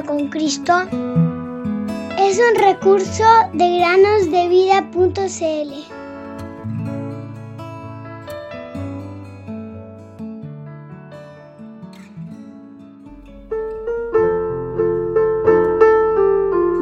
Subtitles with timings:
[0.00, 0.72] con Cristo
[2.18, 5.72] es un recurso de granosdevida.cl.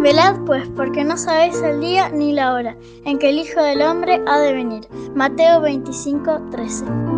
[0.00, 3.82] Velad pues, porque no sabéis el día ni la hora en que el Hijo del
[3.82, 4.86] Hombre ha de venir.
[5.16, 7.09] Mateo 25, 13.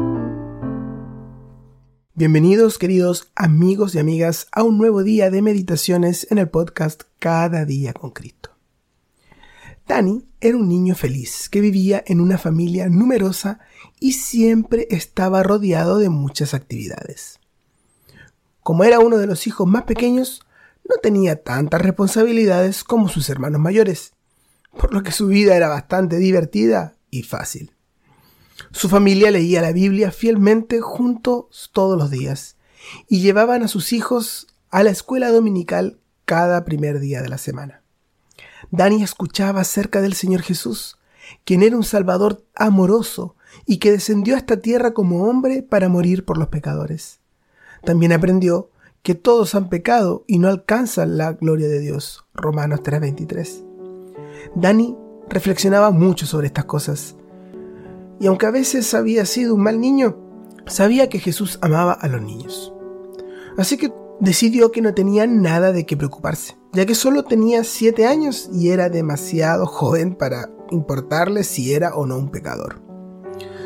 [2.15, 7.65] Bienvenidos queridos amigos y amigas a un nuevo día de meditaciones en el podcast Cada
[7.65, 8.51] día con Cristo.
[9.89, 13.61] Dani era un niño feliz que vivía en una familia numerosa
[13.99, 17.41] y siempre estaba rodeado de muchas actividades.
[18.61, 20.43] Como era uno de los hijos más pequeños,
[20.87, 24.13] no tenía tantas responsabilidades como sus hermanos mayores,
[24.79, 27.73] por lo que su vida era bastante divertida y fácil.
[28.71, 32.57] Su familia leía la Biblia fielmente juntos todos los días
[33.09, 37.83] y llevaban a sus hijos a la escuela dominical cada primer día de la semana.
[38.71, 40.99] Dani escuchaba acerca del Señor Jesús,
[41.45, 46.25] quien era un Salvador amoroso y que descendió a esta tierra como hombre para morir
[46.25, 47.21] por los pecadores.
[47.85, 48.71] También aprendió
[49.03, 52.25] que todos han pecado y no alcanzan la gloria de Dios.
[52.35, 53.65] Romanos 3:23.
[54.55, 54.97] Dani
[55.29, 57.17] reflexionaba mucho sobre estas cosas.
[58.23, 60.17] Y aunque a veces había sido un mal niño,
[60.67, 62.73] sabía que Jesús amaba a los niños.
[63.59, 68.07] Así que decidió que no tenía nada de qué preocuparse, ya que solo tenía 7
[68.07, 72.81] años y era demasiado joven para importarle si era o no un pecador.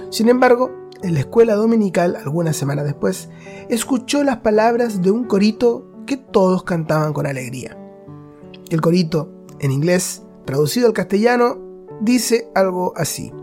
[0.08, 0.70] Sin embargo,
[1.02, 3.28] en la escuela dominical, algunas semanas después,
[3.68, 7.76] escuchó las palabras de un corito que todos cantaban con alegría.
[8.70, 11.58] El corito, en inglés, traducido al castellano,
[12.00, 13.34] dice algo así.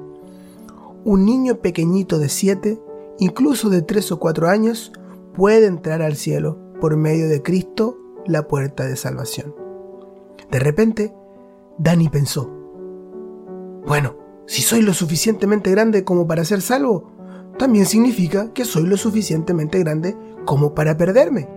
[1.05, 2.81] Un niño pequeñito de siete,
[3.19, 4.93] incluso de tres o cuatro años,
[5.33, 9.53] puede entrar al cielo por medio de Cristo, la puerta de salvación.
[10.49, 11.13] De repente,
[11.77, 12.49] Dani pensó,
[13.85, 17.11] bueno, si soy lo suficientemente grande como para ser salvo,
[17.57, 21.49] también significa que soy lo suficientemente grande como para perderme.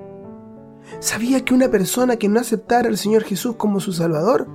[0.98, 4.48] Sabía que una persona que no aceptara al Señor Jesús como su Salvador,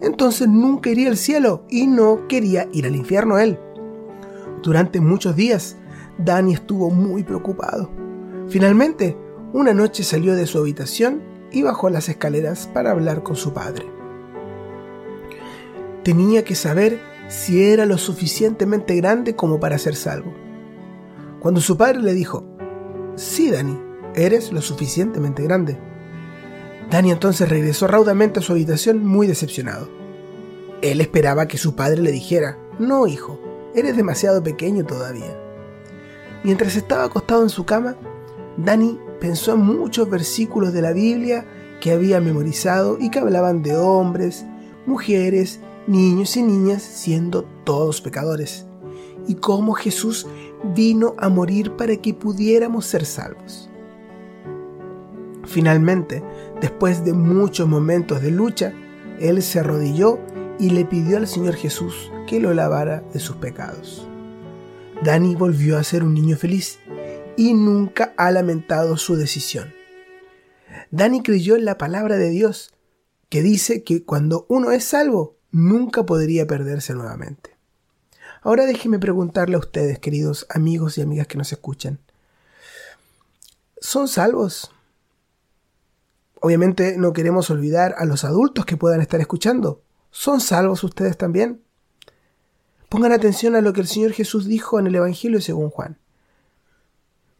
[0.00, 3.58] entonces nunca iría al cielo y no quería ir al infierno él.
[4.62, 5.76] Durante muchos días,
[6.18, 7.90] Dani estuvo muy preocupado.
[8.48, 9.16] Finalmente,
[9.52, 13.86] una noche salió de su habitación y bajó las escaleras para hablar con su padre.
[16.04, 20.32] Tenía que saber si era lo suficientemente grande como para ser salvo.
[21.40, 22.44] Cuando su padre le dijo,
[23.16, 23.78] sí, Dani,
[24.14, 25.78] eres lo suficientemente grande.
[26.90, 29.88] Dani entonces regresó raudamente a su habitación muy decepcionado.
[30.82, 33.40] Él esperaba que su padre le dijera, no, hijo,
[33.74, 35.36] eres demasiado pequeño todavía.
[36.44, 37.96] Mientras estaba acostado en su cama,
[38.56, 41.46] Dani pensó en muchos versículos de la Biblia
[41.80, 44.44] que había memorizado y que hablaban de hombres,
[44.86, 48.66] mujeres, niños y niñas siendo todos pecadores,
[49.26, 50.26] y cómo Jesús
[50.74, 53.68] vino a morir para que pudiéramos ser salvos.
[55.44, 56.22] Finalmente,
[56.60, 58.72] después de muchos momentos de lucha,
[59.20, 60.18] él se arrodilló
[60.62, 64.06] y le pidió al Señor Jesús que lo lavara de sus pecados.
[65.02, 66.78] Dani volvió a ser un niño feliz
[67.36, 69.74] y nunca ha lamentado su decisión.
[70.92, 72.72] Dani creyó en la palabra de Dios,
[73.28, 77.56] que dice que cuando uno es salvo, nunca podría perderse nuevamente.
[78.42, 81.98] Ahora déjenme preguntarle a ustedes, queridos amigos y amigas que nos escuchan.
[83.80, 84.70] ¿Son salvos?
[86.40, 89.82] Obviamente no queremos olvidar a los adultos que puedan estar escuchando.
[90.12, 91.62] ¿Son salvos ustedes también?
[92.88, 95.98] Pongan atención a lo que el Señor Jesús dijo en el Evangelio según Juan.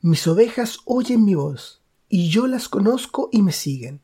[0.01, 4.01] Mis ovejas oyen mi voz, y yo las conozco y me siguen.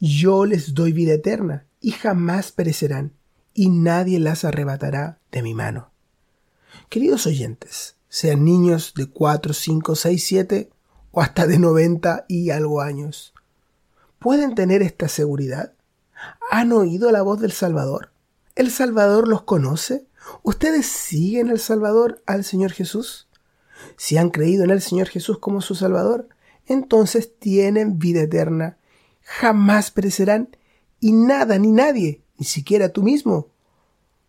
[0.00, 3.12] Yo les doy vida eterna, y jamás perecerán,
[3.54, 5.92] y nadie las arrebatará de mi mano.
[6.88, 10.70] Queridos oyentes, sean niños de 4, 5, 6, 7
[11.12, 13.34] o hasta de 90 y algo años,
[14.18, 15.74] ¿pueden tener esta seguridad?
[16.50, 18.12] ¿Han oído la voz del Salvador?
[18.54, 20.06] ¿El Salvador los conoce?
[20.42, 23.28] ¿Ustedes siguen al Salvador, al Señor Jesús?
[23.96, 26.28] Si han creído en el Señor Jesús como su Salvador,
[26.66, 28.76] entonces tienen vida eterna,
[29.22, 30.56] jamás perecerán
[30.98, 33.48] y nada ni nadie, ni siquiera tú mismo,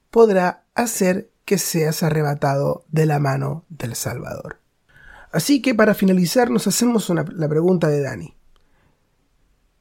[0.09, 4.59] podrá hacer que seas arrebatado de la mano del Salvador.
[5.31, 8.35] Así que para finalizar nos hacemos la pregunta de Dani.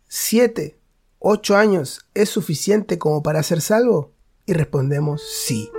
[0.08, 0.79] ¿Siete,
[1.22, 4.14] ¿Ocho años es suficiente como para ser salvo?
[4.46, 5.70] Y respondemos sí.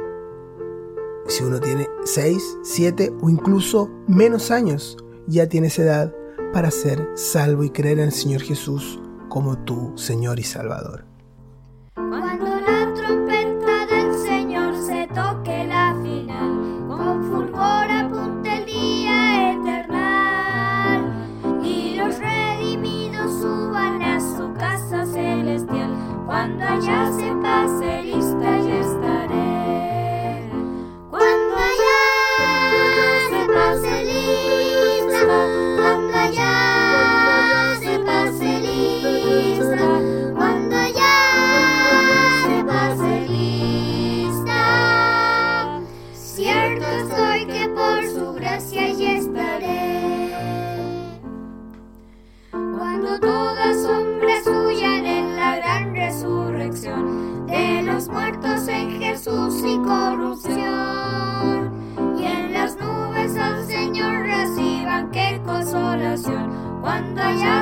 [1.26, 6.14] Si uno tiene seis, siete o incluso menos años, ya tienes edad
[6.54, 11.06] para ser salvo y creer en el Señor Jesús como tu Señor y Salvador.
[46.80, 50.32] cierto que por su gracia y estaré.
[52.52, 61.72] Cuando toda sombra suya en la gran resurrección de los muertos en Jesús y corrupción.
[62.18, 67.61] Y en las nubes al Señor reciban qué consolación cuando haya